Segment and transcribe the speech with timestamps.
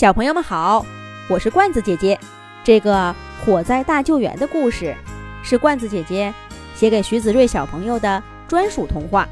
[0.00, 0.86] 小朋友们好，
[1.28, 2.18] 我是罐子姐姐。
[2.64, 3.14] 这个
[3.44, 4.96] 火灾大救援的故事
[5.44, 6.32] 是罐子姐姐
[6.74, 9.28] 写给徐子睿小朋友的专属童话。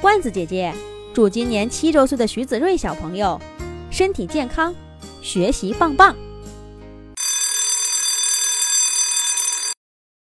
[0.00, 0.74] 罐子姐姐
[1.14, 3.40] 祝今年七周岁的徐子睿小朋友
[3.88, 4.74] 身体健康，
[5.22, 6.16] 学习棒棒。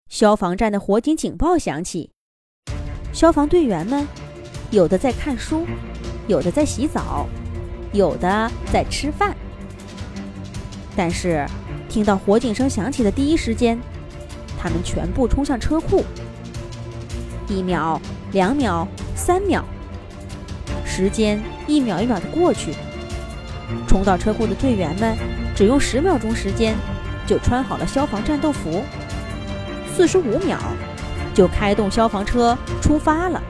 [0.08, 2.10] 消防站的火警警报响起，
[3.12, 4.04] 消防队员们
[4.72, 5.64] 有的在看书，
[6.26, 7.28] 有的在洗澡，
[7.92, 9.32] 有的在吃饭。
[11.02, 11.46] 但是，
[11.88, 13.80] 听到火警声响起的第一时间，
[14.58, 16.04] 他们全部冲向车库。
[17.48, 17.98] 一秒、
[18.32, 19.64] 两秒、三秒，
[20.84, 22.74] 时间一秒一秒的过去。
[23.88, 25.16] 冲到车库的队员们
[25.56, 26.76] 只用十秒钟时间，
[27.26, 28.84] 就穿好了消防战斗服。
[29.96, 30.58] 四十五秒，
[31.32, 33.42] 就开动消防车出发了，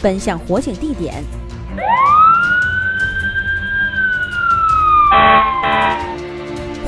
[0.00, 1.24] 奔向火警地点。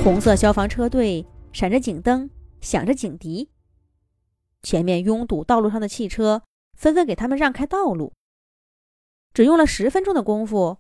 [0.05, 2.29] 红色消防车队闪着警灯，
[2.61, 3.49] 响着警笛。
[4.63, 6.43] 前面拥堵道路上的汽车
[6.77, 8.13] 纷纷给他们让开道路。
[9.33, 10.77] 只用了十分钟的功夫，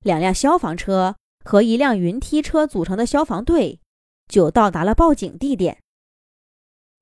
[0.00, 3.80] 两辆消防车和一辆云梯车组成的消防队
[4.28, 5.76] 就到达了报警地点。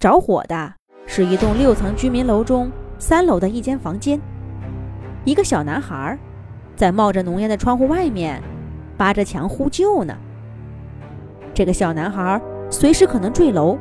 [0.00, 0.74] 着火的
[1.06, 4.20] 是一栋六层居民楼中三楼的一间房间。
[5.24, 6.18] 一个小男孩
[6.74, 8.42] 在冒着浓烟的窗户外面
[8.98, 10.18] 扒着墙呼救呢。
[11.56, 12.38] 这个小男孩
[12.70, 13.78] 随时可能坠楼，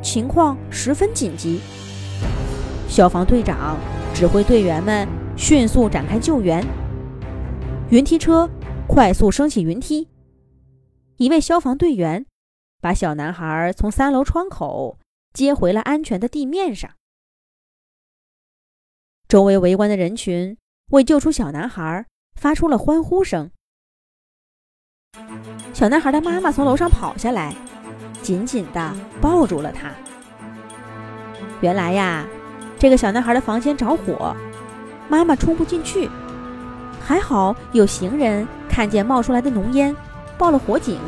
[0.00, 1.58] 情况十分紧急。
[2.88, 3.76] 消防队长
[4.14, 6.64] 指挥队员们迅速展开救援。
[7.90, 8.48] 云梯车
[8.86, 10.06] 快速升起云梯，
[11.16, 12.24] 一位消防队员
[12.80, 15.00] 把小男孩从三楼窗口
[15.32, 16.88] 接回了安全的地面上。
[19.26, 20.56] 周围围观的人群
[20.92, 23.50] 为救出小男孩发出了欢呼声。
[25.72, 27.54] 小男孩的妈妈从楼上跑下来，
[28.20, 29.90] 紧紧地抱住了他。
[31.60, 32.24] 原来呀，
[32.78, 34.34] 这个小男孩的房间着火，
[35.08, 36.10] 妈妈冲不进去，
[37.00, 39.94] 还好有行人看见冒出来的浓烟，
[40.36, 40.98] 报了火警。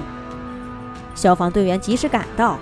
[1.14, 2.56] 消防队员及时赶到，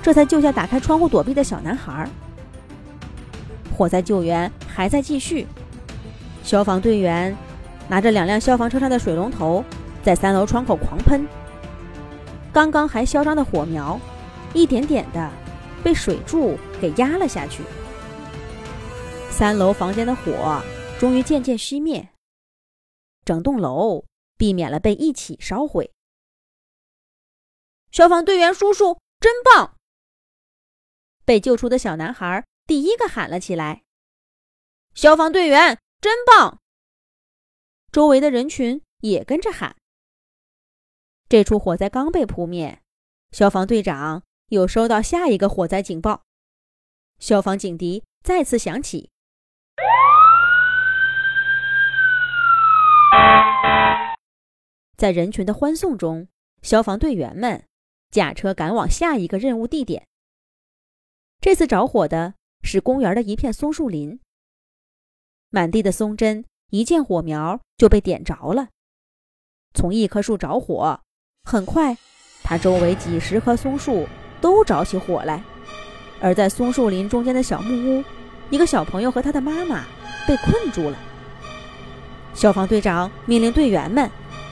[0.00, 2.08] 这才救下打开窗户躲避的小男孩。
[3.76, 5.46] 火灾救援还在继续，
[6.42, 7.36] 消防队员
[7.88, 9.64] 拿着两辆消防车上的水龙头。
[10.02, 11.24] 在三楼窗口狂喷，
[12.52, 14.00] 刚刚还嚣张的火苗，
[14.52, 15.30] 一点点的
[15.84, 17.62] 被水柱给压了下去。
[19.30, 20.60] 三楼房间的火
[20.98, 22.08] 终于渐渐熄灭，
[23.24, 24.04] 整栋楼
[24.36, 25.92] 避免了被一起烧毁。
[27.92, 29.76] 消防队员叔叔真棒！
[31.24, 33.82] 被救出的小男孩第一个喊了起来
[34.94, 36.60] ：“消防队员真棒！”
[37.92, 39.76] 周围的人群也跟着喊。
[41.32, 42.82] 这处火灾刚被扑灭，
[43.30, 46.24] 消防队长又收到下一个火灾警报，
[47.18, 49.08] 消防警笛再次响起。
[54.94, 56.28] 在人群的欢送中，
[56.60, 57.64] 消防队员们
[58.10, 60.06] 驾车赶往下一个任务地点。
[61.40, 64.20] 这次着火的是公园的一片松树林，
[65.48, 68.68] 满地的松针一见火苗就被点着了。
[69.72, 71.00] 从一棵树着火。
[71.44, 71.94] 很快，
[72.42, 74.08] 他周围几十棵松树
[74.40, 75.42] 都着起火来，
[76.18, 78.04] 而在松树林中间的小木屋，
[78.48, 79.84] 一个小朋友和他的妈妈
[80.26, 80.96] 被困住了。
[82.32, 84.10] 消防队长命令队员们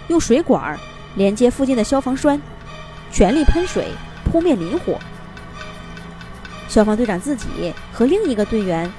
[0.08, 0.78] 用水管
[1.14, 2.38] 连接附近的消防栓，
[3.10, 3.86] 全力喷水
[4.24, 4.98] 扑灭林火。
[6.68, 8.92] 消防队长自己和另一个队员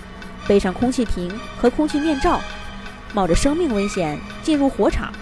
[0.48, 2.42] 背上空气瓶和空气面罩，
[3.14, 5.14] 冒着生命危险进入火场，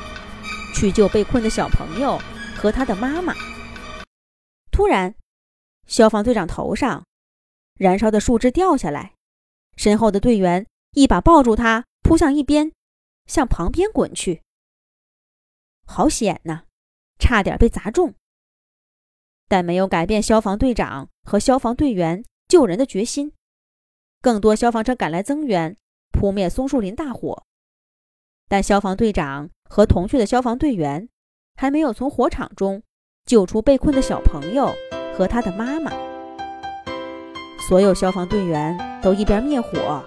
[0.73, 2.17] 去救被困的小朋友。
[2.59, 3.33] 和他的妈妈。
[4.69, 5.15] 突然，
[5.87, 7.05] 消防队长头上
[7.75, 9.15] 燃烧的树枝掉下来，
[9.77, 12.73] 身后的队员一把抱住他，扑向一边，
[13.25, 14.41] 向旁边滚去。
[15.85, 16.65] 好险呐，
[17.17, 18.13] 差点被砸中。
[19.47, 23.33] 但没有改变消防队长和消防队员救人的决心。
[24.21, 25.77] 更多消防车赶来增援，
[26.11, 27.45] 扑灭松树林大火。
[28.49, 31.07] 但消防队长和同去的消防队员。
[31.59, 32.83] 还没有从火场中
[33.25, 34.73] 救出被困的小朋友
[35.17, 35.91] 和他的妈妈，
[37.67, 40.01] 所有消防队员都一边灭火，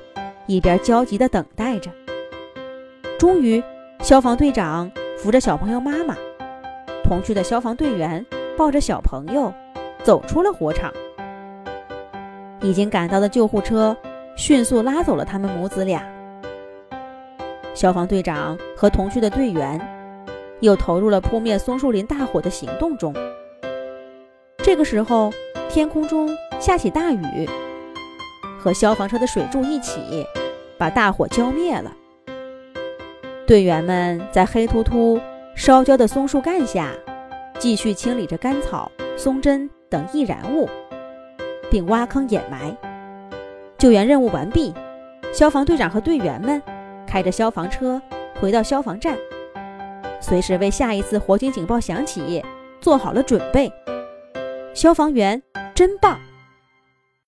[0.47, 1.91] 一边焦急地等待着。
[3.19, 3.63] 终于，
[4.01, 6.17] 消防队长扶着小朋友妈妈，
[7.05, 8.25] 同去的消防队员
[8.57, 9.53] 抱着小朋友
[10.03, 10.91] 走出了火场。
[12.63, 13.95] 已经赶到的救护车
[14.39, 16.03] 迅速拉走了他们母子俩。
[17.75, 19.79] 消防队长和同去的队员。
[20.63, 23.13] 又投入了扑灭松树林大火的行动中。
[24.59, 25.31] 这个时候，
[25.69, 26.31] 天空中
[26.61, 27.49] 下起大雨，
[28.61, 30.25] 和消防车的水柱一起，
[30.79, 31.93] 把大火浇灭了。
[33.45, 35.21] 队员们在黑秃秃、
[35.57, 36.93] 烧焦的松树干下，
[37.59, 40.71] 继续清理着干草、松针等易燃物，
[41.69, 42.75] 并挖坑掩埋。
[43.79, 44.73] 救援任务完毕，
[45.33, 46.63] 消防队长和队员们
[47.05, 48.01] 开着消防车
[48.41, 49.19] 回到消防站，
[50.23, 52.43] 随时为下一次火警警报响起
[52.81, 53.71] 做好了准备。
[54.73, 55.43] 消防员
[55.75, 56.19] 真棒！